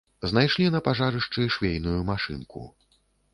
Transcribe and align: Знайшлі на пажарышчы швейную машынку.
Знайшлі 0.29 0.63
на 0.75 0.79
пажарышчы 0.87 1.45
швейную 1.57 1.99
машынку. 2.09 2.65